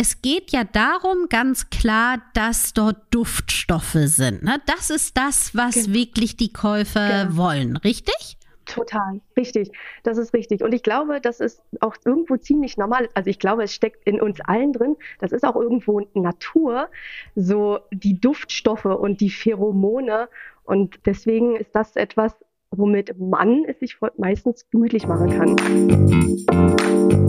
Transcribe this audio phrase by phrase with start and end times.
[0.00, 4.44] Es geht ja darum, ganz klar, dass dort Duftstoffe sind.
[4.44, 4.62] Ne?
[4.66, 5.92] Das ist das, was genau.
[5.92, 7.36] wirklich die Käufer genau.
[7.36, 8.38] wollen, richtig?
[8.64, 9.72] Total, richtig.
[10.04, 10.62] Das ist richtig.
[10.62, 13.08] Und ich glaube, das ist auch irgendwo ziemlich normal.
[13.14, 14.94] Also ich glaube, es steckt in uns allen drin.
[15.18, 16.88] Das ist auch irgendwo Natur,
[17.34, 20.28] so die Duftstoffe und die Pheromone.
[20.62, 22.36] Und deswegen ist das etwas,
[22.70, 25.56] womit man es sich meistens gemütlich machen kann.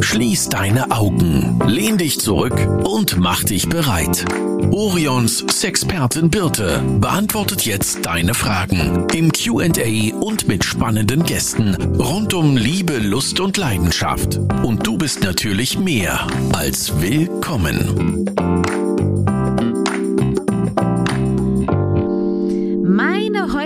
[0.01, 4.25] Schließ deine Augen, lehn dich zurück und mach dich bereit.
[4.71, 12.57] Orions Sexpertin Birte beantwortet jetzt deine Fragen im QA und mit spannenden Gästen rund um
[12.57, 14.37] Liebe, Lust und Leidenschaft.
[14.63, 18.25] Und du bist natürlich mehr als willkommen.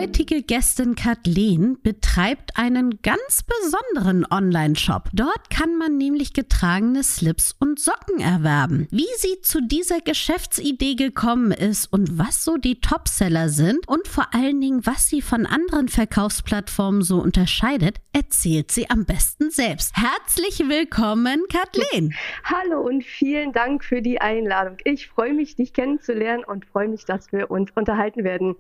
[0.04, 5.04] Heutige Gästin Kathleen betreibt einen ganz besonderen Online-Shop.
[5.14, 8.90] Dort kann man nämlich getragene Slips und Socken erwerben.
[8.92, 14.28] Wie sie zu dieser Geschäftsidee gekommen ist und was so die Topseller sind und vor
[14.34, 19.96] allen Dingen, was sie von anderen Verkaufsplattformen so unterscheidet, erzählt sie am besten selbst.
[19.96, 22.14] Herzlich willkommen, Kathleen.
[22.44, 24.76] Hallo und vielen Dank für die Einladung.
[24.84, 28.58] Ich freue mich, dich kennenzulernen und freue mich, dass wir uns unterhalten werden.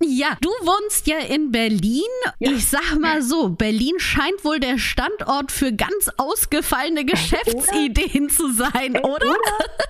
[0.00, 2.02] Ja, du wohnst ja in Berlin.
[2.38, 2.52] Ja.
[2.52, 8.32] Ich sag mal so, Berlin scheint wohl der Standort für ganz ausgefallene Geschäftsideen oder?
[8.32, 9.26] zu sein, oder?
[9.26, 9.36] oder?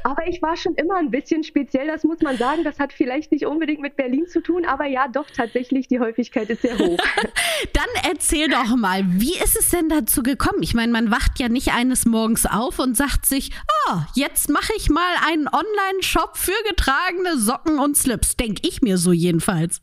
[0.04, 2.64] Aber ich war schon immer ein bisschen speziell, das muss man sagen.
[2.64, 6.48] Das hat vielleicht nicht unbedingt mit Berlin zu tun, aber ja, doch tatsächlich, die Häufigkeit
[6.48, 6.98] ist sehr hoch.
[7.74, 10.62] Dann erzähl doch mal, wie ist es denn dazu gekommen?
[10.62, 13.50] Ich meine, man wacht ja nicht eines Morgens auf und sagt sich,
[13.88, 18.36] oh, jetzt mache ich mal einen Online-Shop für getragene Socken und Slips.
[18.36, 19.80] Denke ich mir so jedenfalls.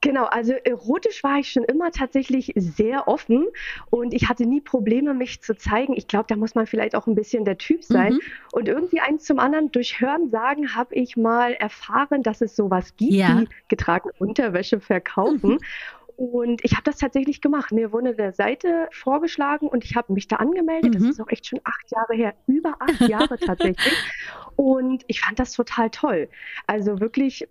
[0.00, 3.46] Genau, also erotisch war ich schon immer tatsächlich sehr offen
[3.90, 5.94] und ich hatte nie Probleme, mich zu zeigen.
[5.96, 8.12] Ich glaube, da muss man vielleicht auch ein bisschen der Typ sein.
[8.12, 8.20] Mhm.
[8.52, 12.94] Und irgendwie eins zum anderen durch Hören sagen habe ich mal erfahren, dass es sowas
[12.96, 13.40] gibt, ja.
[13.40, 15.54] wie getragene Unterwäsche verkaufen.
[15.54, 15.58] Mhm.
[16.16, 17.72] Und ich habe das tatsächlich gemacht.
[17.72, 20.94] Mir wurde eine Seite vorgeschlagen und ich habe mich da angemeldet.
[20.94, 20.98] Mhm.
[20.98, 23.94] Das ist auch echt schon acht Jahre her, über acht Jahre tatsächlich.
[24.56, 26.30] Und ich fand das total toll.
[26.66, 27.46] Also wirklich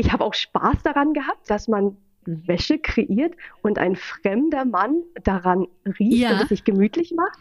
[0.00, 5.66] ich habe auch Spaß daran gehabt, dass man Wäsche kreiert und ein fremder Mann daran
[5.98, 6.32] riecht ja.
[6.32, 7.38] und es sich gemütlich macht.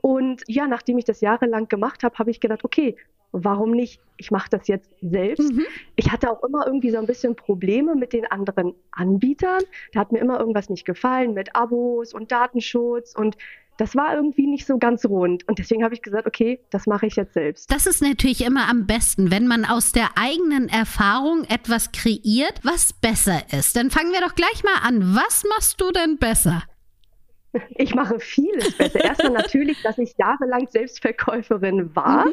[0.00, 2.96] Und ja, nachdem ich das jahrelang gemacht habe, habe ich gedacht, okay,
[3.32, 4.00] warum nicht?
[4.16, 5.52] Ich mache das jetzt selbst.
[5.52, 5.64] Mhm.
[5.96, 9.62] Ich hatte auch immer irgendwie so ein bisschen Probleme mit den anderen Anbietern.
[9.92, 13.36] Da hat mir immer irgendwas nicht gefallen mit Abos und Datenschutz und
[13.78, 15.48] das war irgendwie nicht so ganz rund.
[15.48, 17.72] Und deswegen habe ich gesagt, okay, das mache ich jetzt selbst.
[17.72, 22.92] Das ist natürlich immer am besten, wenn man aus der eigenen Erfahrung etwas kreiert, was
[22.92, 23.74] besser ist.
[23.74, 25.16] Dann fangen wir doch gleich mal an.
[25.16, 26.62] Was machst du denn besser?
[27.76, 29.04] Ich mache vieles besser.
[29.04, 32.32] Erstmal natürlich, dass ich jahrelang Selbstverkäuferin war, mhm.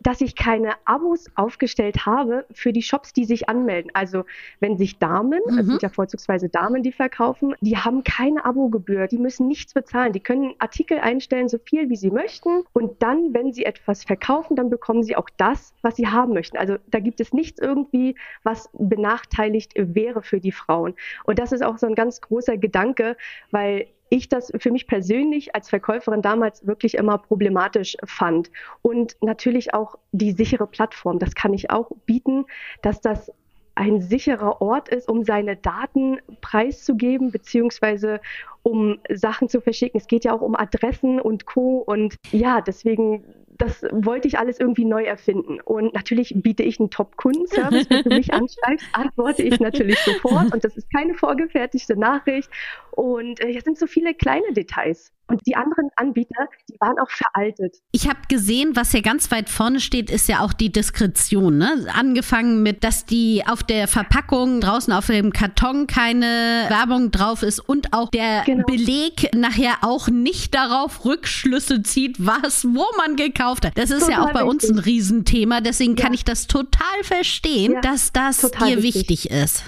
[0.00, 3.90] dass ich keine Abos aufgestellt habe für die Shops, die sich anmelden.
[3.94, 4.24] Also
[4.60, 5.58] wenn sich Damen, mhm.
[5.58, 10.12] es sind ja vorzugsweise Damen, die verkaufen, die haben keine Abogebühr, die müssen nichts bezahlen.
[10.12, 12.62] Die können Artikel einstellen, so viel wie sie möchten.
[12.72, 16.56] Und dann, wenn sie etwas verkaufen, dann bekommen sie auch das, was sie haben möchten.
[16.56, 18.14] Also da gibt es nichts irgendwie,
[18.44, 20.94] was benachteiligt wäre für die Frauen.
[21.24, 23.16] Und das ist auch so ein ganz großer Gedanke,
[23.50, 28.50] weil ich das für mich persönlich als Verkäuferin damals wirklich immer problematisch fand.
[28.82, 32.44] Und natürlich auch die sichere Plattform, das kann ich auch bieten,
[32.82, 33.32] dass das
[33.76, 38.20] ein sicherer Ort ist, um seine Daten preiszugeben, beziehungsweise
[38.62, 39.98] um Sachen zu verschicken.
[39.98, 41.78] Es geht ja auch um Adressen und Co.
[41.78, 43.24] Und ja, deswegen
[43.60, 45.60] das wollte ich alles irgendwie neu erfinden.
[45.60, 47.90] Und natürlich biete ich einen Top-Kundenservice.
[47.90, 50.52] Wenn du mich anschreibst, antworte ich natürlich sofort.
[50.52, 52.50] Und das ist keine vorgefertigte Nachricht.
[52.90, 55.12] Und äh, sind so viele kleine Details.
[55.30, 57.76] Und die anderen Anbieter, die waren auch veraltet.
[57.92, 61.58] Ich habe gesehen, was ja ganz weit vorne steht, ist ja auch die Diskretion.
[61.58, 61.86] Ne?
[61.94, 67.60] Angefangen mit, dass die auf der Verpackung draußen auf dem Karton keine Werbung drauf ist
[67.60, 68.66] und auch der genau.
[68.66, 73.78] Beleg nachher auch nicht darauf Rückschlüsse zieht, was, wo man gekauft hat.
[73.78, 74.50] Das ist total ja auch bei wichtig.
[74.50, 75.60] uns ein Riesenthema.
[75.60, 76.04] Deswegen ja.
[76.04, 79.10] kann ich das total verstehen, ja, dass das dir wichtig.
[79.10, 79.64] wichtig ist.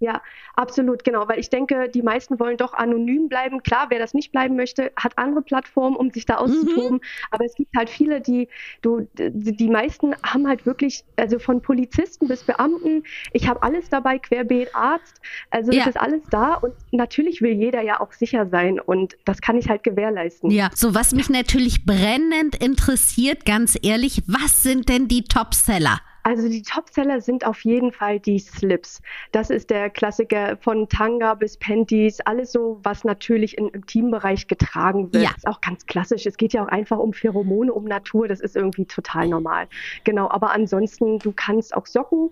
[0.00, 0.22] Ja,
[0.58, 3.62] Absolut, genau, weil ich denke, die meisten wollen doch anonym bleiben.
[3.62, 6.94] Klar, wer das nicht bleiben möchte, hat andere Plattformen, um sich da auszutoben.
[6.94, 7.00] Mhm.
[7.30, 8.48] Aber es gibt halt viele, die,
[8.82, 14.18] du, die meisten haben halt wirklich, also von Polizisten bis Beamten, ich habe alles dabei,
[14.18, 15.20] querbeet Arzt,
[15.50, 15.82] also ja.
[15.82, 19.56] es ist alles da und natürlich will jeder ja auch sicher sein und das kann
[19.56, 20.50] ich halt gewährleisten.
[20.50, 26.00] Ja, so was mich natürlich brennend interessiert, ganz ehrlich, was sind denn die Topseller?
[26.28, 29.00] Also die Topseller sind auf jeden Fall die Slips.
[29.32, 35.10] Das ist der Klassiker von Tanga bis Panties, alles so, was natürlich im Teambereich getragen
[35.14, 35.24] wird.
[35.24, 35.30] Ja.
[35.34, 36.26] Ist auch ganz klassisch.
[36.26, 38.28] Es geht ja auch einfach um Pheromone, um Natur.
[38.28, 39.68] Das ist irgendwie total normal.
[40.04, 42.28] Genau, aber ansonsten, du kannst auch Socken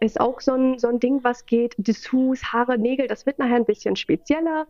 [0.00, 1.74] ist auch so ein, so ein Ding, was geht.
[1.78, 4.66] Dessous, Haare, Nägel, das wird nachher ein bisschen spezieller.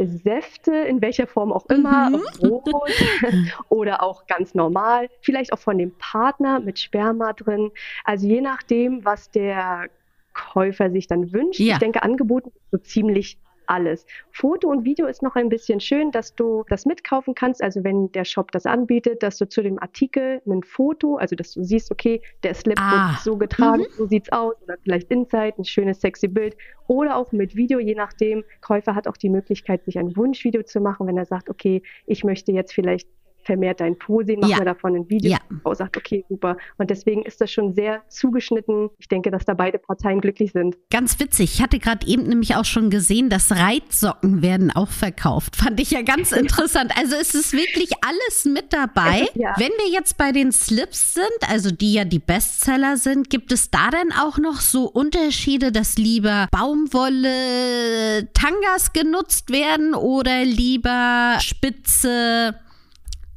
[0.00, 2.22] Säfte, in welcher Form auch immer, Mhm.
[2.48, 2.64] rot
[3.68, 7.72] oder auch ganz normal, vielleicht auch von dem Partner mit Sperma drin.
[8.04, 9.88] Also je nachdem, was der
[10.34, 11.58] Käufer sich dann wünscht.
[11.58, 11.74] Ja.
[11.74, 14.06] Ich denke, angeboten ist so ziemlich alles.
[14.32, 17.62] Foto und Video ist noch ein bisschen schön, dass du das mitkaufen kannst.
[17.62, 21.52] Also wenn der Shop das anbietet, dass du zu dem Artikel ein Foto, also dass
[21.52, 23.10] du siehst, okay, der Slip Ah.
[23.12, 23.96] wird so getragen, Mhm.
[23.96, 26.56] so sieht's aus, oder vielleicht Inside, ein schönes sexy Bild
[26.86, 28.44] oder auch mit Video, je nachdem.
[28.60, 32.24] Käufer hat auch die Möglichkeit, sich ein Wunschvideo zu machen, wenn er sagt, okay, ich
[32.24, 33.08] möchte jetzt vielleicht
[33.48, 34.58] vermehrt dein Po sehen, machen Ja.
[34.58, 35.32] wir davon ein Video.
[35.32, 35.38] Ja.
[35.62, 36.58] Frau sagt, okay, super.
[36.76, 38.90] Und deswegen ist das schon sehr zugeschnitten.
[38.98, 40.76] Ich denke, dass da beide Parteien glücklich sind.
[40.90, 41.54] Ganz witzig.
[41.54, 45.56] Ich hatte gerade eben nämlich auch schon gesehen, dass Reitsocken werden auch verkauft.
[45.56, 46.92] Fand ich ja ganz interessant.
[46.98, 49.26] Also es ist wirklich alles mit dabei.
[49.34, 49.54] Ja.
[49.56, 53.70] Wenn wir jetzt bei den Slips sind, also die ja die Bestseller sind, gibt es
[53.70, 62.54] da denn auch noch so Unterschiede, dass lieber Baumwolle Tangas genutzt werden oder lieber spitze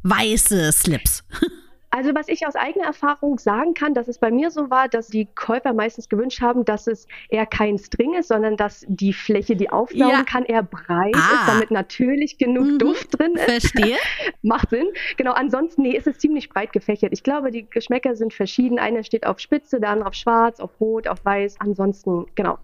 [0.04, 1.24] weiße Slips?
[1.94, 5.08] Also was ich aus eigener Erfahrung sagen kann, dass es bei mir so war, dass
[5.08, 9.58] die Käufer meistens gewünscht haben, dass es eher kein String ist, sondern dass die Fläche,
[9.58, 10.24] die aufsaugen Ja.
[10.24, 11.20] kann, eher breit Ah.
[11.42, 12.80] ist, damit natürlich genug Mhm.
[12.80, 13.44] Duft drin ist.
[13.74, 13.98] Verstehe.
[14.42, 14.88] Macht Sinn.
[15.18, 17.12] Genau, ansonsten, nee, ist es ziemlich breit gefächert.
[17.12, 18.80] Ich glaube, die Geschmäcker sind verschieden.
[18.80, 21.58] Einer steht auf Spitze, der andere auf Schwarz, auf Rot, auf Weiß.
[21.60, 22.58] Ansonsten, genau.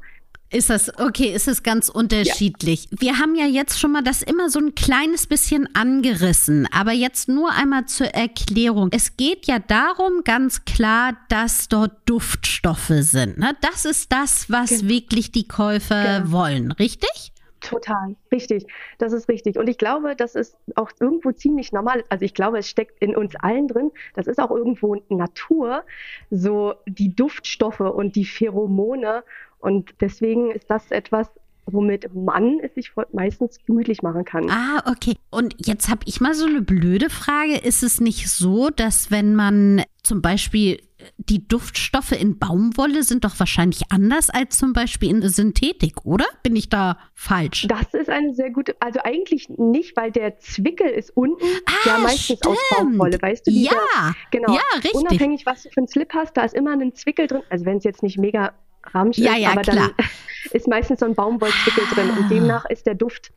[0.50, 2.88] Ist das, okay, ist es ganz unterschiedlich.
[2.98, 7.28] Wir haben ja jetzt schon mal das immer so ein kleines bisschen angerissen, aber jetzt
[7.28, 8.88] nur einmal zur Erklärung.
[8.94, 13.38] Es geht ja darum, ganz klar, dass dort Duftstoffe sind.
[13.38, 13.58] Ne?
[13.60, 14.88] Das ist das, was Genau.
[14.90, 16.32] wirklich die Käufer Genau.
[16.32, 17.34] wollen, richtig?
[17.60, 18.68] Total, richtig.
[19.00, 19.58] Das ist richtig.
[19.58, 22.12] Und ich glaube, dass es auch irgendwo ziemlich normal ist.
[22.12, 23.92] Also ich glaube, es steckt in uns allen drin.
[24.14, 25.84] Das ist auch irgendwo Natur,
[26.30, 29.24] so die Duftstoffe und die Pheromone.
[29.60, 31.28] Und deswegen ist das etwas,
[31.66, 34.50] womit man es sich meistens gemütlich machen kann.
[34.50, 35.16] Ah, okay.
[35.30, 37.58] Und jetzt habe ich mal so eine blöde Frage.
[37.58, 40.80] Ist es nicht so, dass wenn man zum Beispiel
[41.18, 46.26] die Duftstoffe in Baumwolle sind doch wahrscheinlich anders als zum Beispiel in Synthetik, oder?
[46.42, 47.68] Bin ich da falsch?
[47.68, 51.46] Das ist eine sehr gute, also eigentlich nicht, weil der Zwickel ist unten
[51.86, 52.92] ja Ah, meistens aus stimmt.
[52.92, 53.52] Baumwolle, weißt du?
[53.52, 54.54] dieser- Ja, genau.
[54.54, 54.94] ja, richtig.
[54.96, 57.42] Unabhängig, was du für einen Slip hast, da ist immer ein Zwickel drin.
[57.50, 58.54] Also wenn es jetzt nicht mega
[58.94, 59.76] Ramsch Ja, ist, ja, aber klar.
[59.98, 60.06] dann
[60.52, 62.30] ist meistens so ein Baumwollzwickel drin und Ah.
[62.30, 63.32] demnach ist der Duft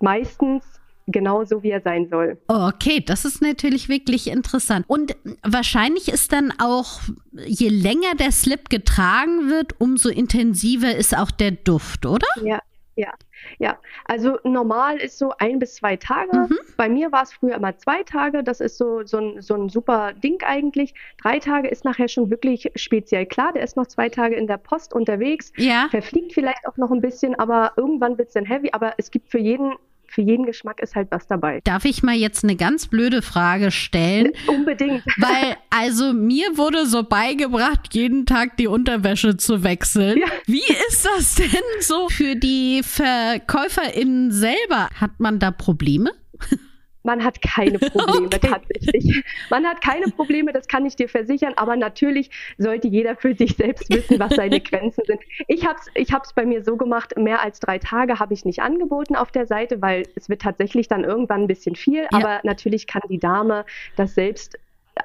[0.00, 0.64] meistens
[1.06, 2.38] genau so, wie er sein soll.
[2.48, 4.84] Okay, das ist natürlich wirklich interessant.
[4.88, 7.00] Und wahrscheinlich ist dann auch,
[7.46, 12.26] je länger der Slip getragen wird, umso intensiver ist auch der Duft, oder?
[12.42, 12.58] Ja,
[12.96, 13.12] ja,
[13.58, 13.78] ja.
[14.04, 16.36] Also normal ist so ein bis zwei Tage.
[16.36, 16.58] Mhm.
[16.76, 18.44] Bei mir war es früher immer zwei Tage.
[18.44, 20.94] Das ist so, so, ein, so ein super Ding eigentlich.
[21.20, 23.52] Drei Tage ist nachher schon wirklich speziell klar.
[23.52, 25.52] Der ist noch zwei Tage in der Post unterwegs.
[25.56, 25.88] Ja.
[25.90, 28.70] Verfliegt vielleicht auch noch ein bisschen, aber irgendwann wird es dann heavy.
[28.72, 29.74] Aber es gibt für jeden,
[30.14, 31.60] für jeden Geschmack ist halt was dabei.
[31.64, 34.32] Darf ich mal jetzt eine ganz blöde Frage stellen?
[34.46, 35.02] Unbedingt.
[35.16, 40.18] Weil, also mir wurde so beigebracht, jeden Tag die Unterwäsche zu wechseln.
[40.18, 40.26] Ja.
[40.46, 41.48] Wie ist das denn
[41.80, 44.88] so für die VerkäuferInnen selber?
[45.00, 46.12] Hat man da Probleme?
[47.04, 48.48] Man hat keine Probleme, Okay.
[48.48, 49.22] tatsächlich.
[49.50, 53.56] Man hat keine Probleme, das kann ich dir versichern, aber natürlich sollte jeder für sich
[53.56, 55.20] selbst wissen, was seine Grenzen sind.
[55.46, 58.44] Ich habe es ich hab's bei mir so gemacht, mehr als drei Tage habe ich
[58.44, 62.40] nicht angeboten auf der Seite, weil es wird tatsächlich dann irgendwann ein bisschen viel, aber
[62.42, 63.64] natürlich kann die Dame
[63.96, 64.58] das selbst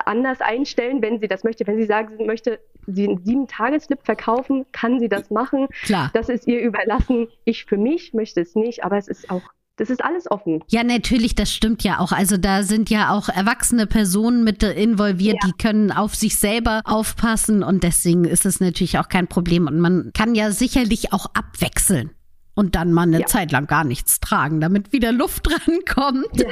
[0.05, 1.65] anders einstellen, wenn sie das möchte.
[1.67, 5.67] Wenn sie sagt, sie möchte sie einen sieben Tageslip verkaufen, kann sie das machen.
[5.83, 6.12] Klar.
[6.13, 7.27] Das ist ihr überlassen.
[7.43, 9.41] Ich für mich möchte es nicht, aber es ist auch,
[9.79, 10.63] das ist alles offen.
[10.67, 12.12] Ja, natürlich, das stimmt ja auch.
[12.12, 15.50] Also da sind ja auch erwachsene Personen mit involviert, Ja.
[15.50, 19.67] die können auf sich selber aufpassen und deswegen ist es natürlich auch kein Problem.
[19.67, 22.12] Und man kann ja sicherlich auch abwechseln.
[22.55, 23.25] Und dann mal eine Ja.
[23.25, 26.27] Zeit lang gar nichts tragen, damit wieder Luft rankommt.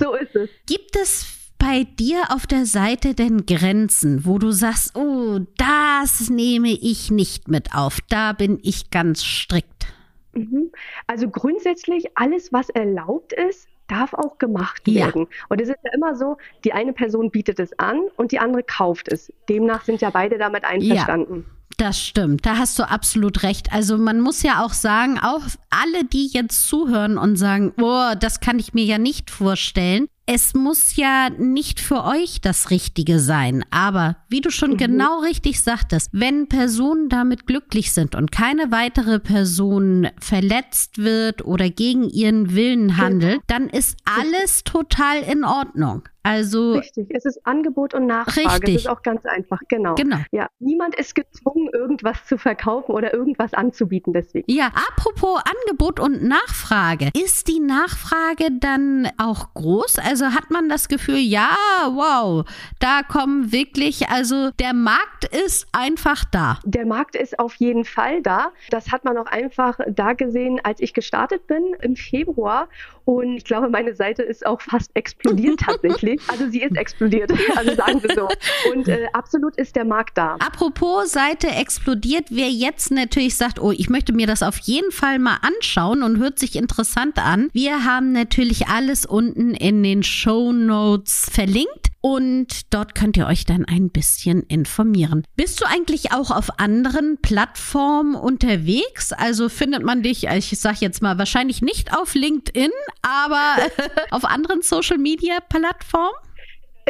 [0.00, 0.48] So ist es.
[0.66, 1.26] Gibt es
[1.58, 7.48] bei dir auf der Seite denn Grenzen, wo du sagst, oh, das nehme ich nicht
[7.48, 9.86] mit auf, da bin ich ganz strikt.
[10.32, 10.70] Mhm.
[11.06, 15.06] Also grundsätzlich alles, was erlaubt ist, darf auch gemacht Ja.
[15.06, 15.26] werden.
[15.48, 18.62] Und es ist ja immer so, die eine Person bietet es an und die andere
[18.62, 19.32] kauft es.
[19.48, 21.44] Demnach sind ja beide damit einverstanden.
[21.78, 23.72] Das stimmt, da hast du absolut recht.
[23.72, 28.40] Also man muss ja auch sagen, auch alle, die jetzt zuhören und sagen, oh, das
[28.40, 33.64] kann ich mir ja nicht vorstellen, es muss ja nicht für euch das Richtige sein,
[33.70, 34.76] aber wie du schon mhm.
[34.76, 41.70] genau richtig sagtest, wenn Personen damit glücklich sind und keine weitere Person verletzt wird oder
[41.70, 46.04] gegen ihren Willen handelt, dann ist alles total in Ordnung.
[46.24, 48.48] Also richtig, es ist Angebot und Nachfrage.
[48.48, 48.74] Richtig.
[48.74, 49.96] Das ist auch ganz einfach, genau.
[49.96, 50.18] Genau.
[50.30, 54.50] Ja, niemand ist gezwungen, irgendwas zu verkaufen oder irgendwas anzubieten deswegen.
[54.50, 59.98] Ja, apropos Angebot und Nachfrage, ist die Nachfrage dann auch groß?
[60.12, 62.44] Also hat man das Gefühl, ja, wow,
[62.80, 66.58] da kommen wirklich, also der Markt ist einfach da.
[66.66, 68.52] Der Markt ist auf jeden Fall da.
[68.68, 72.68] Das hat man auch einfach da gesehen, als ich gestartet bin im Februar
[73.04, 76.20] und ich glaube, meine Seite ist auch fast explodiert tatsächlich.
[76.28, 77.32] Also sie ist explodiert.
[77.54, 78.28] Also sagen wir so.
[78.72, 80.36] Und äh, absolut ist der Markt da.
[80.36, 85.18] Apropos Seite explodiert, wer jetzt natürlich sagt, oh, ich möchte mir das auf jeden Fall
[85.18, 87.50] mal anschauen und hört sich interessant an.
[87.52, 91.88] Wir haben natürlich alles unten in den Show Notes verlinkt.
[92.04, 95.24] Und dort könnt ihr euch dann ein bisschen informieren.
[95.36, 99.12] Bist du eigentlich auch auf anderen Plattformen unterwegs?
[99.12, 103.56] Also findet man dich, ich sag jetzt mal, wahrscheinlich nicht auf LinkedIn, aber
[104.10, 106.10] auf anderen Social Media Plattformen?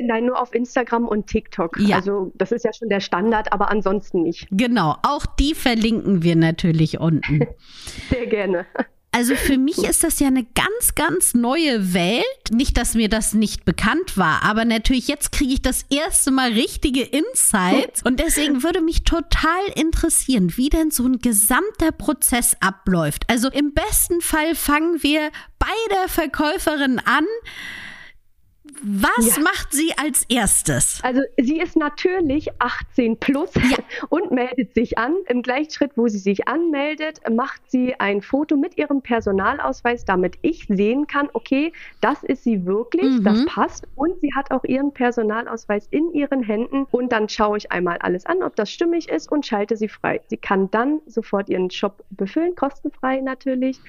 [0.00, 1.78] Nein, nur auf Instagram und TikTok.
[1.78, 1.96] Ja.
[1.96, 4.48] Also das ist ja schon der Standard, aber ansonsten nicht.
[4.50, 7.46] Genau, auch die verlinken wir natürlich unten.
[8.10, 8.66] Sehr gerne.
[9.14, 12.24] Also für mich ist das ja eine ganz, ganz neue Welt.
[12.50, 16.52] Nicht, dass mir das nicht bekannt war, aber natürlich jetzt kriege ich das erste Mal
[16.52, 18.02] richtige Insights.
[18.02, 23.24] Und deswegen würde mich total interessieren, wie denn so ein gesamter Prozess abläuft.
[23.28, 27.26] Also im besten Fall fangen wir bei der Verkäuferin an
[28.82, 29.42] was ja.
[29.42, 31.00] macht sie als erstes?
[31.02, 33.78] Also sie ist natürlich 18 plus ja.
[34.08, 35.14] und meldet sich an.
[35.28, 40.36] Im gleichen Schritt, wo sie sich anmeldet, macht sie ein Foto mit ihrem Personalausweis, damit
[40.42, 43.24] ich sehen kann, okay, das ist sie wirklich, mhm.
[43.24, 43.86] das passt.
[43.94, 46.86] Und sie hat auch ihren Personalausweis in ihren Händen.
[46.90, 50.20] Und dann schaue ich einmal alles an, ob das stimmig ist und schalte sie frei.
[50.26, 53.80] Sie kann dann sofort ihren Shop befüllen, kostenfrei natürlich.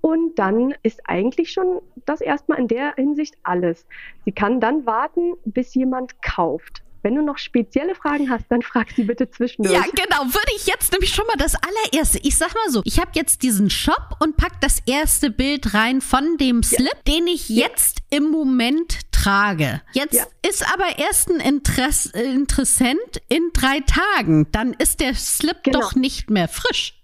[0.00, 3.86] Und dann ist eigentlich schon das erstmal in der Hinsicht alles.
[4.24, 6.82] Sie kann dann warten, bis jemand kauft.
[7.02, 9.74] Wenn du noch spezielle Fragen hast, dann frag sie bitte zwischendurch.
[9.74, 10.24] Ja, genau.
[10.24, 12.18] Würde ich jetzt nämlich schon mal das allererste.
[12.22, 16.00] Ich sag mal so, ich habe jetzt diesen Shop und pack das erste Bild rein
[16.00, 17.14] von dem Slip, ja.
[17.14, 18.18] den ich jetzt ja.
[18.18, 19.80] im Moment trage.
[19.92, 20.26] Jetzt ja.
[20.46, 24.48] ist aber erst ein Interess Interessent in drei Tagen.
[24.52, 25.80] Dann ist der Slip genau.
[25.80, 26.97] doch nicht mehr frisch.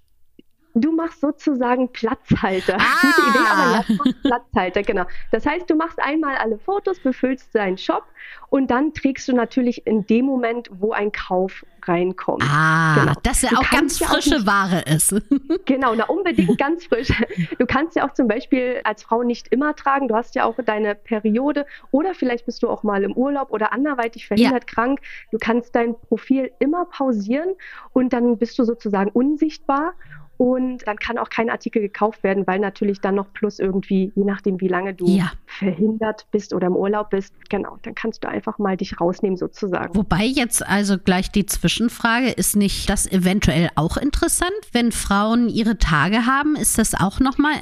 [0.74, 2.76] Du machst sozusagen Platzhalter.
[2.78, 3.00] Ah.
[3.00, 5.04] Gute Idee, aber ja, Platzhalter, genau.
[5.30, 8.04] Das heißt, du machst einmal alle Fotos, befüllst deinen Shop
[8.50, 12.42] und dann trägst du natürlich in dem Moment, wo ein Kauf reinkommt.
[12.42, 13.12] Ah, genau.
[13.22, 15.14] dass er auch ganz frische ja auch Ware ist.
[15.64, 17.12] genau, na unbedingt ganz frisch.
[17.58, 20.08] Du kannst ja auch zum Beispiel als Frau nicht immer tragen.
[20.08, 23.72] Du hast ja auch deine Periode oder vielleicht bist du auch mal im Urlaub oder
[23.72, 24.74] anderweitig verhindert ja.
[24.74, 25.00] krank.
[25.30, 27.54] Du kannst dein Profil immer pausieren
[27.92, 29.94] und dann bist du sozusagen unsichtbar
[30.36, 34.24] und dann kann auch kein Artikel gekauft werden, weil natürlich dann noch plus irgendwie, je
[34.24, 35.32] nachdem, wie lange du ja.
[35.46, 39.94] verhindert bist oder im Urlaub bist, genau, dann kannst du einfach mal dich rausnehmen sozusagen.
[39.94, 45.78] Wobei jetzt also gleich die Zwischenfrage, ist nicht das eventuell auch interessant, wenn Frauen ihre
[45.78, 47.54] Tage haben, ist das auch nochmal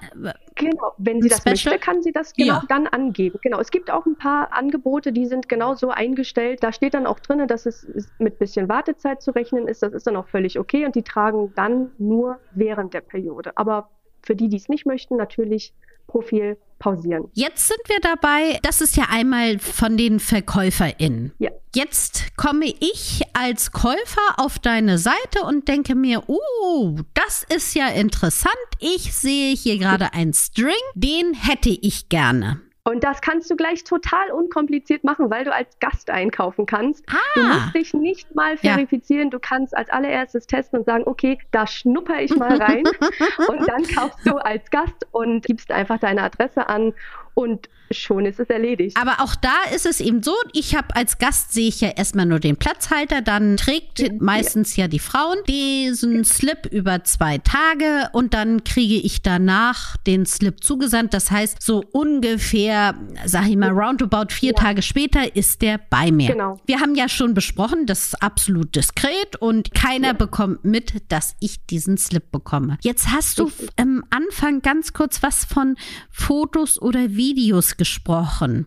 [0.70, 1.74] Genau, wenn sie das Special?
[1.74, 2.62] möchte, kann sie das genau ja.
[2.68, 3.38] dann angeben.
[3.42, 6.62] Genau, es gibt auch ein paar Angebote, die sind genau so eingestellt.
[6.62, 7.86] Da steht dann auch drin, dass es
[8.18, 9.82] mit bisschen Wartezeit zu rechnen ist.
[9.82, 13.52] Das ist dann auch völlig okay und die tragen dann nur während der Periode.
[13.56, 13.90] Aber
[14.22, 15.74] für die, die es nicht möchten, natürlich
[16.12, 17.28] Profil pausieren.
[17.32, 21.32] Jetzt sind wir dabei, das ist ja einmal von den VerkäuferInnen.
[21.38, 21.50] Ja.
[21.74, 27.88] Jetzt komme ich als Käufer auf deine Seite und denke mir, oh, das ist ja
[27.88, 28.52] interessant.
[28.78, 32.60] Ich sehe hier gerade einen String, den hätte ich gerne.
[32.84, 37.04] Und das kannst du gleich total unkompliziert machen, weil du als Gast einkaufen kannst.
[37.08, 37.16] Ah.
[37.34, 39.26] Du musst dich nicht mal verifizieren.
[39.26, 39.30] Ja.
[39.30, 42.82] Du kannst als allererstes testen und sagen, okay, da schnupper ich mal rein.
[43.48, 46.92] und dann kaufst du als Gast und gibst einfach deine Adresse an
[47.34, 48.96] und schon ist es erledigt.
[48.96, 52.24] Aber auch da ist es eben so, ich habe als Gast sehe ich ja erstmal
[52.24, 54.08] nur den Platzhalter, dann trägt ja.
[54.18, 60.24] meistens ja die Frauen diesen Slip über zwei Tage und dann kriege ich danach den
[60.24, 61.12] Slip zugesandt.
[61.12, 62.94] Das heißt, so ungefähr,
[63.26, 64.62] sag ich mal, roundabout vier ja.
[64.62, 66.32] Tage später ist der bei mir.
[66.32, 66.60] Genau.
[66.66, 71.66] Wir haben ja schon besprochen, das ist absolut diskret und keiner bekommt mit, dass ich
[71.66, 72.78] diesen Slip bekomme.
[72.82, 75.76] Jetzt hast du am Anfang ganz kurz was von
[76.10, 77.21] Fotos oder Videos
[77.76, 78.66] gesprochen.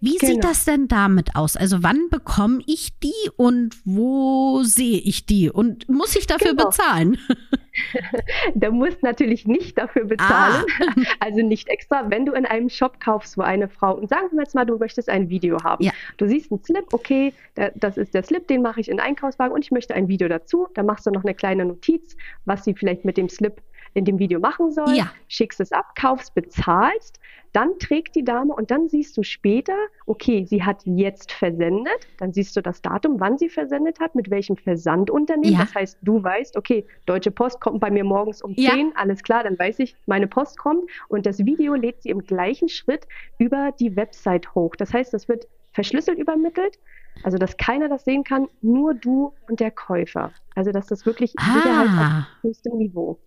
[0.00, 0.32] Wie genau.
[0.32, 1.56] sieht das denn damit aus?
[1.56, 5.50] Also wann bekomme ich die und wo sehe ich die?
[5.50, 6.66] Und muss ich dafür genau.
[6.66, 7.18] bezahlen?
[8.54, 11.02] du musst natürlich nicht dafür bezahlen, ah.
[11.20, 12.10] also nicht extra.
[12.10, 14.78] Wenn du in einem Shop kaufst, wo eine Frau, und sagen wir jetzt mal, du
[14.78, 15.84] möchtest ein Video haben.
[15.84, 15.92] Ja.
[16.16, 17.32] Du siehst einen Slip, okay,
[17.74, 20.68] das ist der Slip, den mache ich in Einkaufswagen und ich möchte ein Video dazu.
[20.74, 23.60] Da machst du noch eine kleine Notiz, was sie vielleicht mit dem Slip
[23.94, 25.10] in dem Video machen soll, ja.
[25.28, 27.18] schickst es ab, kaufst, bezahlst,
[27.52, 32.32] dann trägt die Dame und dann siehst du später, okay, sie hat jetzt versendet, dann
[32.32, 35.56] siehst du das Datum, wann sie versendet hat, mit welchem Versandunternehmen.
[35.56, 35.64] Ja.
[35.64, 38.72] Das heißt, du weißt, okay, Deutsche Post kommt bei mir morgens um ja.
[38.72, 42.24] 10, alles klar, dann weiß ich, meine Post kommt und das Video lädt sie im
[42.24, 43.06] gleichen Schritt
[43.38, 44.74] über die Website hoch.
[44.74, 46.78] Das heißt, das wird verschlüsselt übermittelt.
[47.22, 50.32] Also, dass keiner das sehen kann, nur du und der Käufer.
[50.56, 51.54] Also, dass das wirklich ah.
[51.54, 53.20] Sicherheit auf höchstem Niveau.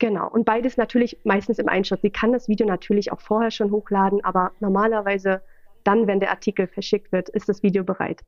[0.00, 0.28] Genau.
[0.28, 2.00] Und beides natürlich meistens im Einschritt.
[2.00, 5.42] Sie kann das Video natürlich auch vorher schon hochladen, aber normalerweise
[5.84, 8.22] dann, wenn der Artikel verschickt wird, ist das Video bereit.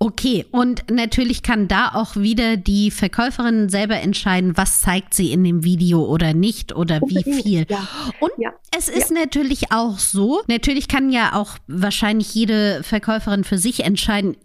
[0.00, 5.42] Okay, und natürlich kann da auch wieder die Verkäuferin selber entscheiden, was zeigt sie in
[5.42, 7.66] dem Video oder nicht oder wie viel.
[7.68, 7.88] Ja.
[8.20, 8.52] Und ja.
[8.76, 9.18] es ist ja.
[9.18, 14.36] natürlich auch so, natürlich kann ja auch wahrscheinlich jede Verkäuferin für sich entscheiden,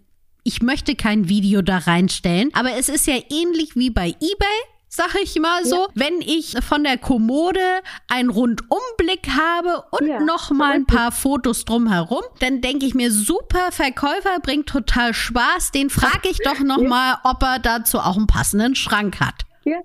[0.42, 5.14] ich möchte kein Video da reinstellen, aber es ist ja ähnlich wie bei eBay sag
[5.20, 5.88] ich mal so, ja.
[5.94, 7.60] wenn ich von der Kommode
[8.08, 13.10] einen Rundumblick habe und ja, noch mal ein paar Fotos drumherum, dann denke ich mir,
[13.10, 15.72] super Verkäufer bringt total Spaß.
[15.72, 16.88] Den frage ich doch noch ja.
[16.88, 19.42] mal, ob er dazu auch einen passenden Schrank hat.
[19.64, 19.78] Ja.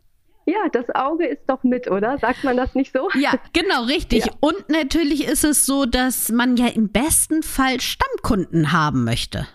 [0.45, 2.17] Ja, das Auge ist doch mit, oder?
[2.17, 3.07] Sagt man das nicht so?
[3.13, 4.25] Ja, genau, richtig.
[4.25, 4.31] Ja.
[4.39, 9.47] Und natürlich ist es so, dass man ja im besten Fall Stammkunden haben möchte.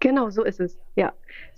[0.00, 0.78] Genau, so ist es.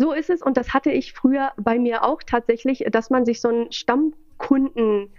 [0.03, 0.43] So ist es.
[0.43, 5.11] Und das hatte ich früher bei mir auch tatsächlich, dass man sich so einen Stammkunden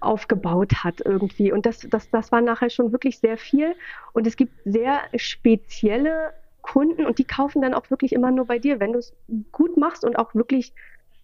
[0.00, 1.52] aufgebaut hat irgendwie.
[1.52, 3.74] Und das, das, das war nachher schon wirklich sehr viel.
[4.12, 8.58] Und es gibt sehr spezielle Kunden und die kaufen dann auch wirklich immer nur bei
[8.58, 9.14] dir, wenn du es
[9.52, 10.74] gut machst und auch wirklich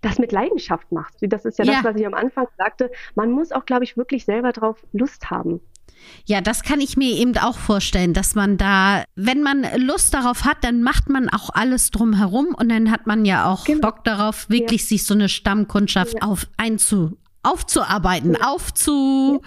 [0.00, 1.19] das mit Leidenschaft machst.
[1.21, 2.90] Das ist ja, ja, das, was ich am Anfang sagte.
[3.14, 5.61] Man muss auch, glaube ich, wirklich selber drauf Lust haben.
[6.25, 10.45] Ja, das kann ich mir eben auch vorstellen, dass man da, wenn man Lust darauf
[10.45, 13.81] hat, dann macht man auch alles drumherum und dann hat man ja auch genau.
[13.81, 14.89] Bock darauf, wirklich ja.
[14.89, 16.23] sich so eine Stammkundschaft ja.
[16.23, 18.49] auf einzu, aufzuarbeiten, ja.
[18.49, 19.43] aufzu.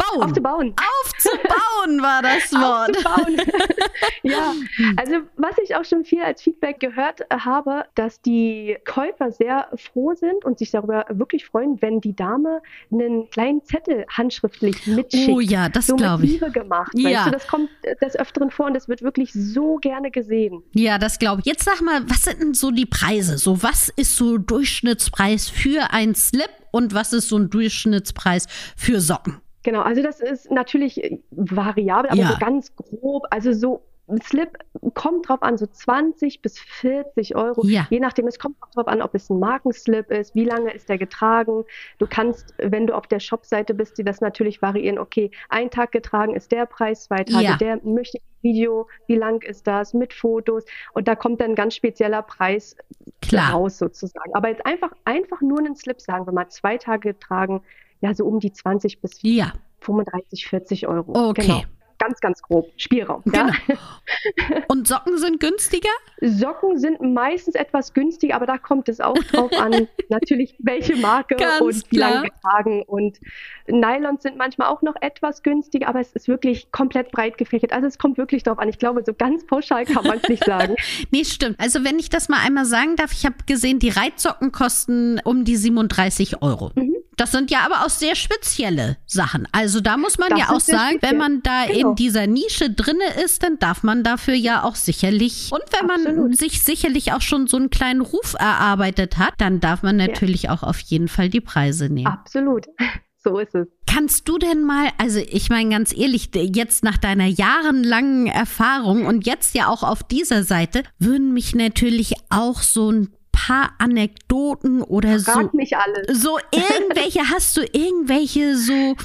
[0.00, 0.22] Bauen.
[0.22, 0.74] Aufzubauen.
[1.02, 2.96] Aufzubauen war das Wort.
[2.96, 3.36] Aufzubauen.
[4.22, 4.54] ja,
[4.96, 10.14] also was ich auch schon viel als Feedback gehört habe, dass die Käufer sehr froh
[10.14, 15.28] sind und sich darüber wirklich freuen, wenn die Dame einen kleinen Zettel handschriftlich mitschickt.
[15.28, 16.32] Oh ja, das so glaube ich.
[16.32, 16.92] Liebe gemacht.
[16.94, 17.10] Ja.
[17.10, 17.70] Weißt du, das kommt
[18.02, 20.62] des Öfteren vor und das wird wirklich so gerne gesehen.
[20.72, 21.46] Ja, das glaube ich.
[21.46, 23.38] Jetzt sag mal, was sind denn so die Preise?
[23.38, 29.00] So, was ist so Durchschnittspreis für ein Slip und was ist so ein Durchschnittspreis für
[29.00, 29.40] Socken?
[29.62, 32.32] Genau, also das ist natürlich äh, variabel, aber ja.
[32.32, 34.58] so ganz grob, also so ein Slip
[34.94, 37.86] kommt drauf an, so 20 bis 40 Euro, ja.
[37.90, 38.26] je nachdem.
[38.26, 41.64] Es kommt auch drauf an, ob es ein Markenslip ist, wie lange ist der getragen.
[41.98, 44.98] Du kannst, wenn du auf der Shopseite bist, die das natürlich variieren.
[44.98, 47.56] Okay, ein Tag getragen ist der Preis, zwei Tage ja.
[47.56, 51.74] der möchte Video, wie lang ist das mit Fotos und da kommt dann ein ganz
[51.74, 52.74] spezieller Preis
[53.20, 53.52] Klar.
[53.52, 54.34] raus sozusagen.
[54.34, 57.62] Aber jetzt einfach einfach nur einen Slip sagen wir mal zwei Tage getragen
[58.00, 59.52] ja so um die 20 bis ja.
[59.80, 61.30] 35, 40 Euro.
[61.30, 61.42] Okay.
[61.42, 61.62] Genau.
[62.00, 62.70] Ganz, ganz grob.
[62.78, 63.20] Spielraum.
[63.26, 63.48] Genau.
[63.68, 63.76] Ja?
[64.68, 65.90] Und Socken sind günstiger?
[66.22, 71.36] Socken sind meistens etwas günstiger, aber da kommt es auch drauf an, natürlich welche Marke
[71.36, 72.84] ganz und wie lange getragen.
[72.84, 73.20] Und
[73.68, 77.74] Nylons sind manchmal auch noch etwas günstiger, aber es ist wirklich komplett breit gefächert.
[77.74, 78.70] Also es kommt wirklich darauf an.
[78.70, 80.76] Ich glaube, so ganz pauschal kann man es nicht sagen.
[81.10, 81.60] nee, stimmt.
[81.60, 85.44] Also wenn ich das mal einmal sagen darf, ich habe gesehen, die Reitsocken kosten um
[85.44, 86.70] die 37 Euro.
[86.74, 86.96] Mhm.
[87.20, 89.46] Das sind ja aber auch sehr spezielle Sachen.
[89.52, 91.10] Also da muss man das ja auch sagen, speziell.
[91.10, 91.90] wenn man da genau.
[91.90, 96.06] in dieser Nische drinne ist, dann darf man dafür ja auch sicherlich und wenn man
[96.06, 96.38] Absolut.
[96.38, 100.52] sich sicherlich auch schon so einen kleinen Ruf erarbeitet hat, dann darf man natürlich ja.
[100.54, 102.06] auch auf jeden Fall die Preise nehmen.
[102.06, 102.66] Absolut.
[103.22, 103.68] So ist es.
[103.86, 109.26] Kannst du denn mal, also ich meine ganz ehrlich, jetzt nach deiner jahrelangen Erfahrung und
[109.26, 113.10] jetzt ja auch auf dieser Seite, würden mich natürlich auch so ein
[113.46, 115.56] paar Anekdoten oder Frag so.
[115.56, 116.22] mich alles.
[116.22, 118.96] So irgendwelche, hast du irgendwelche so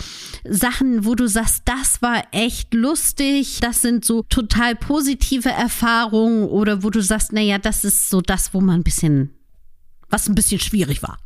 [0.44, 6.84] Sachen, wo du sagst, das war echt lustig, das sind so total positive Erfahrungen oder
[6.84, 9.34] wo du sagst, naja, das ist so das, wo man ein bisschen,
[10.10, 11.18] was ein bisschen schwierig war.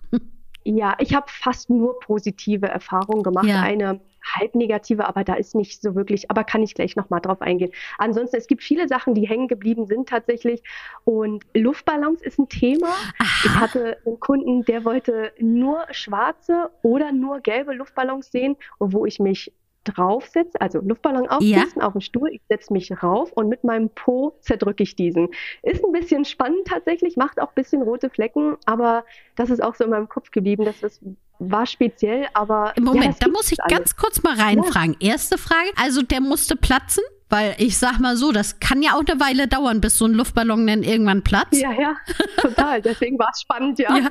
[0.66, 3.48] Ja, ich habe fast nur positive Erfahrungen gemacht.
[3.48, 3.62] Ja.
[3.62, 7.42] Eine halb negative, aber da ist nicht so wirklich, aber kann ich gleich nochmal drauf
[7.42, 7.72] eingehen.
[7.98, 10.64] Ansonsten, es gibt viele Sachen, die hängen geblieben sind tatsächlich.
[11.04, 12.88] Und Luftballons ist ein Thema.
[12.88, 13.46] Aha.
[13.46, 19.20] Ich hatte einen Kunden, der wollte nur schwarze oder nur gelbe Luftballons sehen, wo ich
[19.20, 19.54] mich
[19.94, 21.88] draufsetze, also Luftballon aufpusten ja.
[21.88, 25.30] auf den Stuhl, ich setze mich rauf und mit meinem Po zerdrücke ich diesen.
[25.64, 29.76] Ist ein bisschen spannend tatsächlich, macht auch ein bisschen rote Flecken, aber das ist auch
[29.76, 30.66] so in meinem Kopf geblieben.
[30.66, 31.02] Das ist,
[31.40, 32.74] war speziell, aber.
[32.80, 33.78] Moment, ja, da muss ich alles.
[33.78, 34.96] ganz kurz mal reinfragen.
[35.00, 35.12] Ja.
[35.12, 37.04] Erste Frage, also der musste platzen?
[37.32, 40.14] Weil ich sag mal so, das kann ja auch eine Weile dauern, bis so ein
[40.14, 41.62] Luftballon dann irgendwann platzt.
[41.62, 41.96] Ja, ja,
[42.42, 42.82] total.
[42.82, 43.96] Deswegen war es spannend, ja.
[43.96, 44.10] ja.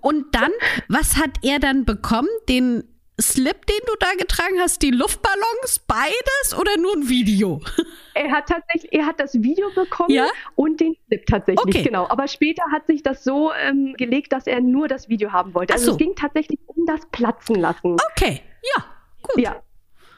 [0.00, 0.52] Und dann,
[0.88, 2.28] was hat er dann bekommen?
[2.48, 2.84] Den
[3.20, 7.60] Slip, den du da getragen hast, die Luftballons, beides oder nur ein Video?
[8.12, 10.26] Er hat tatsächlich, er hat das Video bekommen ja?
[10.56, 11.84] und den Slip tatsächlich, okay.
[11.84, 12.08] genau.
[12.08, 15.72] Aber später hat sich das so ähm, gelegt, dass er nur das Video haben wollte.
[15.72, 15.92] Also so.
[15.92, 17.96] es ging tatsächlich um das Platzen lassen.
[18.10, 18.42] Okay,
[18.76, 18.84] ja,
[19.22, 19.38] gut.
[19.42, 19.62] Ja,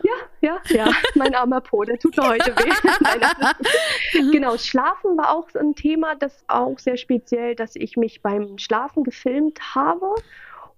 [0.02, 4.30] ja, ja, ja, mein armer Po, der tut mir heute weh.
[4.32, 9.04] genau, Schlafen war auch ein Thema, das auch sehr speziell, dass ich mich beim Schlafen
[9.04, 10.14] gefilmt habe.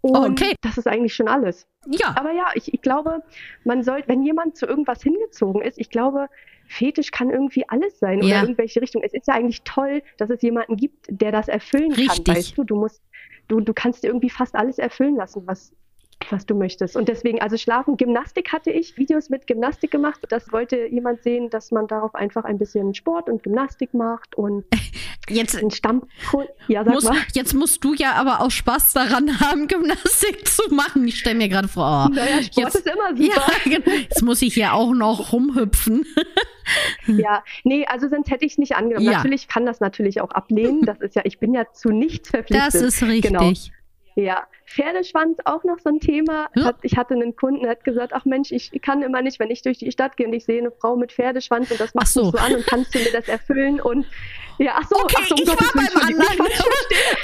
[0.01, 0.55] Und okay.
[0.61, 1.67] das ist eigentlich schon alles.
[1.87, 2.15] Ja.
[2.17, 3.23] Aber ja, ich, ich glaube,
[3.65, 6.29] man sollte, wenn jemand zu irgendwas hingezogen ist, ich glaube,
[6.67, 8.25] Fetisch kann irgendwie alles sein ja.
[8.25, 9.05] oder irgendwelche Richtungen.
[9.05, 12.25] Es ist ja eigentlich toll, dass es jemanden gibt, der das erfüllen Richtig.
[12.25, 12.37] kann.
[12.37, 13.03] Weißt du, du musst,
[13.49, 15.73] du, du kannst dir irgendwie fast alles erfüllen lassen, was,
[16.31, 16.97] was du möchtest.
[16.97, 20.21] Und deswegen, also Schlafen, Gymnastik hatte ich, Videos mit Gymnastik gemacht.
[20.29, 24.65] Das wollte jemand sehen, dass man darauf einfach ein bisschen Sport und Gymnastik macht und
[25.29, 26.03] jetzt einen Stamm.
[26.69, 27.17] Ja, sag muss, mal.
[27.35, 31.07] Jetzt musst du ja aber auch Spaß daran haben, Gymnastik zu machen.
[31.07, 33.23] Ich stelle mir gerade vor, oh, naja, Sport jetzt, ist immer super.
[33.25, 33.97] Ja, genau.
[33.97, 36.07] jetzt muss ich ja auch noch rumhüpfen.
[37.07, 39.07] ja, nee, also sonst hätte ich es nicht angenommen.
[39.07, 39.19] Ja.
[39.19, 40.83] Natürlich kann das natürlich auch ablehnen.
[40.83, 42.75] Das ist ja, ich bin ja zu nichts verpflichtet.
[42.75, 43.33] Das ist richtig.
[43.33, 43.53] Genau.
[44.17, 46.49] Ja, Pferdeschwanz auch noch so ein Thema.
[46.55, 46.73] Ja.
[46.83, 49.63] Ich hatte einen Kunden, der hat gesagt, ach Mensch, ich kann immer nicht, wenn ich
[49.63, 52.31] durch die Stadt gehe und ich sehe eine Frau mit Pferdeschwanz und das machst so.
[52.31, 54.07] du so an und kannst du mir das erfüllen und
[54.59, 56.47] ja, ach so, okay, ach so, ich Gottes war beim anderen.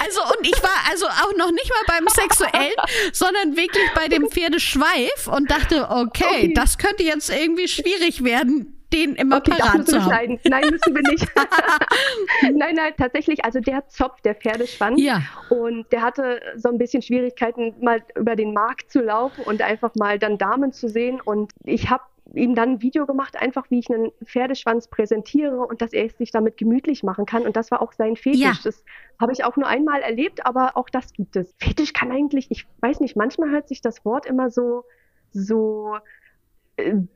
[0.01, 2.75] Also und ich war also auch noch nicht mal beim sexuellen,
[3.13, 8.80] sondern wirklich bei dem Pferdeschweif und dachte, okay, okay, das könnte jetzt irgendwie schwierig werden
[8.93, 10.39] den immer okay, parat zu haben.
[10.43, 11.27] Nein, müssen wir nicht.
[12.57, 15.01] nein, nein, tatsächlich, also der Zopf, der Pferdeschwanz.
[15.01, 15.21] Ja.
[15.49, 19.95] Und der hatte so ein bisschen Schwierigkeiten, mal über den Markt zu laufen und einfach
[19.95, 21.21] mal dann Damen zu sehen.
[21.21, 25.81] Und ich habe ihm dann ein Video gemacht, einfach wie ich einen Pferdeschwanz präsentiere und
[25.81, 27.45] dass er es sich damit gemütlich machen kann.
[27.45, 28.41] Und das war auch sein Fetisch.
[28.41, 28.53] Ja.
[28.63, 28.83] Das
[29.19, 31.53] habe ich auch nur einmal erlebt, aber auch das gibt es.
[31.59, 34.85] Fetisch kann eigentlich, ich weiß nicht, manchmal hört sich das Wort immer so,
[35.31, 35.97] so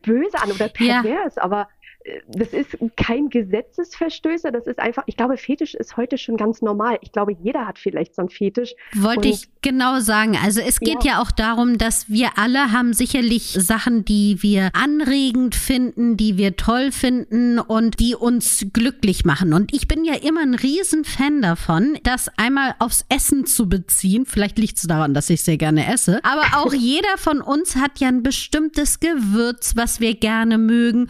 [0.02, 1.42] böse an oder pervers, ja.
[1.42, 1.68] aber
[2.28, 7.00] das ist kein Gesetzesverstößer, das ist einfach, ich glaube, Fetisch ist heute schon ganz normal.
[7.02, 8.76] Ich glaube, jeder hat vielleicht so einen Fetisch.
[8.96, 10.38] Wollte ich genau sagen.
[10.44, 11.14] Also es geht ja.
[11.14, 11.22] ja.
[11.22, 16.92] auch darum, dass wir alle haben sicherlich Sachen, die wir anregend finden, die wir toll
[16.92, 19.54] finden und die uns glücklich machen.
[19.54, 24.26] Und ich bin ja immer ein Riesenfan davon, das einmal aufs Essen zu beziehen.
[24.28, 26.24] Vielleicht liegt es daran, dass ich sehr gerne esse.
[26.24, 31.10] Aber auch jeder von uns hat ja ein bestimmtes Gewürz, was wir gerne mögen.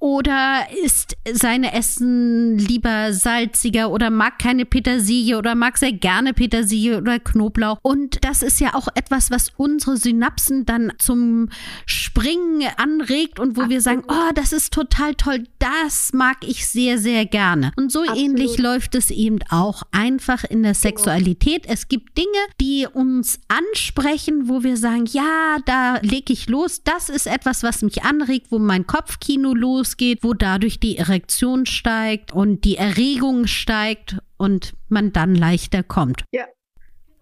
[0.00, 6.32] Oder oder ist seine Essen lieber salziger oder mag keine Petersilie oder mag sehr gerne
[6.32, 7.78] Petersilie oder Knoblauch.
[7.82, 11.50] Und das ist ja auch etwas, was unsere Synapsen dann zum
[11.86, 13.70] Springen anregt und wo Absolut.
[13.70, 17.72] wir sagen, oh, das ist total toll, das mag ich sehr, sehr gerne.
[17.76, 18.22] Und so Absolut.
[18.22, 20.82] ähnlich läuft es eben auch einfach in der genau.
[20.82, 21.66] Sexualität.
[21.66, 22.28] Es gibt Dinge,
[22.60, 26.82] die uns ansprechen, wo wir sagen, ja, da lege ich los.
[26.84, 32.32] Das ist etwas, was mich anregt, wo mein Kopfkino losgeht, wo dadurch die Erektion steigt
[32.32, 36.24] und die Erregung steigt und man dann leichter kommt.
[36.32, 36.46] Ja,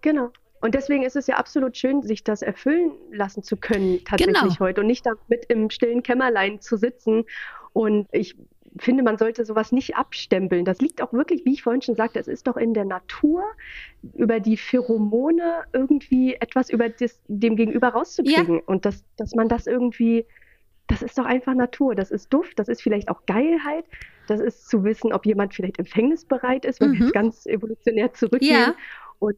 [0.01, 0.31] genau.
[0.61, 4.59] Und deswegen ist es ja absolut schön, sich das erfüllen lassen zu können, tatsächlich genau.
[4.59, 7.25] heute und nicht damit im stillen Kämmerlein zu sitzen.
[7.73, 8.35] Und ich
[8.77, 10.63] finde, man sollte sowas nicht abstempeln.
[10.63, 13.43] Das liegt auch wirklich, wie ich vorhin schon sagte, es ist doch in der Natur,
[14.13, 18.57] über die Pheromone irgendwie etwas über das, dem Gegenüber rauszukriegen.
[18.57, 18.61] Ja.
[18.65, 20.25] Und dass, dass man das irgendwie
[20.91, 21.95] das ist doch einfach Natur.
[21.95, 23.85] Das ist Duft, das ist vielleicht auch Geilheit.
[24.27, 26.93] Das ist zu wissen, ob jemand vielleicht empfängnisbereit ist, wenn mhm.
[26.93, 28.51] wir jetzt ganz evolutionär zurückgehen.
[28.51, 28.75] Ja.
[29.19, 29.37] Und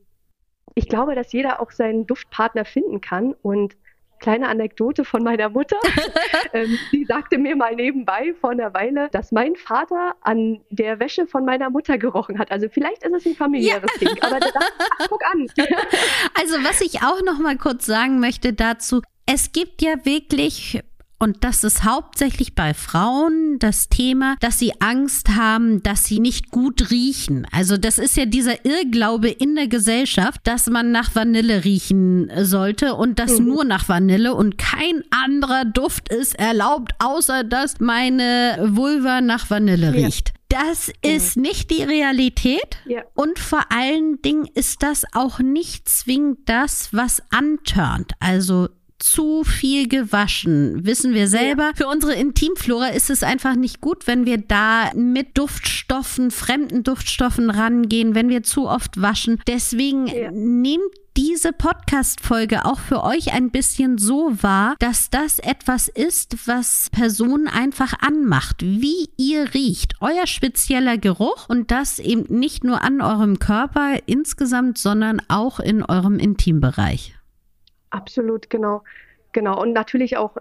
[0.76, 3.34] ich glaube, dass jeder auch seinen Duftpartner finden kann.
[3.42, 3.76] Und
[4.24, 5.76] kleine Anekdote von meiner Mutter.
[6.54, 11.28] ähm, die sagte mir mal nebenbei vor einer Weile, dass mein Vater an der Wäsche
[11.28, 12.50] von meiner Mutter gerochen hat.
[12.50, 14.08] Also vielleicht ist es ein familiäres ja.
[14.08, 15.48] Ding, aber da dachte ach, guck an.
[16.40, 20.82] also was ich auch noch mal kurz sagen möchte dazu, es gibt ja wirklich
[21.24, 26.52] und das ist hauptsächlich bei Frauen das Thema, dass sie Angst haben, dass sie nicht
[26.52, 27.48] gut riechen.
[27.50, 32.96] Also das ist ja dieser Irrglaube in der Gesellschaft, dass man nach Vanille riechen sollte
[32.96, 33.46] und das mhm.
[33.46, 39.94] nur nach Vanille und kein anderer Duft ist erlaubt, außer dass meine Vulva nach Vanille
[39.94, 40.34] riecht.
[40.52, 40.60] Ja.
[40.66, 42.78] Das ist nicht die Realität.
[42.86, 43.02] Ja.
[43.16, 48.12] Und vor allen Dingen ist das auch nicht zwingend das, was antörnt.
[48.20, 48.68] Also
[49.04, 50.86] zu viel gewaschen.
[50.86, 51.72] Wissen wir selber.
[51.76, 57.50] Für unsere Intimflora ist es einfach nicht gut, wenn wir da mit Duftstoffen, fremden Duftstoffen
[57.50, 59.42] rangehen, wenn wir zu oft waschen.
[59.46, 60.32] Deswegen ja.
[60.32, 60.82] nehmt
[61.18, 67.48] diese Podcast-Folge auch für euch ein bisschen so wahr, dass das etwas ist, was Personen
[67.48, 73.38] einfach anmacht, wie ihr riecht, euer spezieller Geruch und das eben nicht nur an eurem
[73.38, 77.14] Körper insgesamt, sondern auch in eurem Intimbereich.
[77.94, 78.84] Absolut, genau.
[79.34, 80.38] Genau, und natürlich auch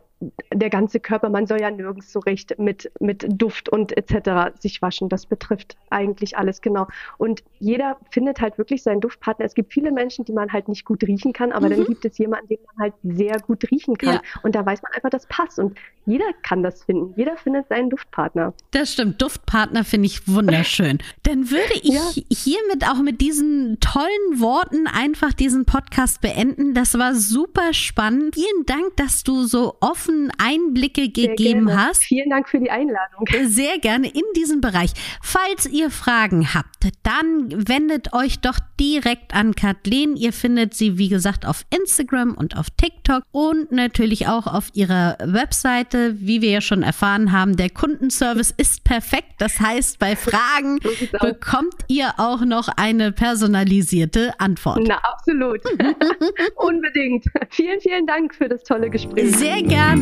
[0.53, 4.57] der ganze Körper, man soll ja nirgends so recht mit, mit Duft und etc.
[4.61, 5.09] sich waschen.
[5.09, 6.87] Das betrifft eigentlich alles, genau.
[7.19, 9.45] Und jeder findet halt wirklich seinen Duftpartner.
[9.45, 11.77] Es gibt viele Menschen, die man halt nicht gut riechen kann, aber mhm.
[11.77, 14.15] dann gibt es jemanden, den man halt sehr gut riechen kann.
[14.15, 14.23] Ja.
[14.43, 15.59] Und da weiß man einfach, das passt.
[15.59, 17.15] Und jeder kann das finden.
[17.17, 18.55] Jeder findet seinen Duftpartner.
[18.73, 19.23] Das stimmt.
[19.23, 20.99] Duftpartner finde ich wunderschön.
[21.23, 22.23] dann würde ich ja.
[22.29, 26.75] hiermit auch mit diesen tollen Worten einfach diesen Podcast beenden.
[26.75, 28.35] Das war super spannend.
[28.35, 32.05] Vielen Dank, dass du so offen tiefen Einblicke gegeben hast.
[32.05, 33.27] Vielen Dank für die Einladung.
[33.45, 34.93] Sehr gerne in diesen Bereich.
[35.23, 40.17] Falls ihr Fragen habt, dann wendet euch doch direkt an Kathleen.
[40.17, 45.17] Ihr findet sie, wie gesagt, auf Instagram und auf TikTok und natürlich auch auf ihrer
[45.23, 46.17] Webseite.
[46.21, 49.35] Wie wir ja schon erfahren haben, der Kundenservice ist perfekt.
[49.39, 50.79] Das heißt, bei Fragen
[51.21, 54.81] bekommt ihr auch noch eine personalisierte Antwort.
[54.87, 55.61] Na, absolut.
[56.57, 57.25] Unbedingt.
[57.51, 59.37] Vielen, vielen Dank für das tolle Gespräch.
[59.37, 60.02] Sehr gerne